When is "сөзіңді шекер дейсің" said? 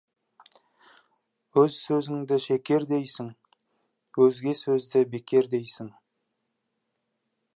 1.89-3.29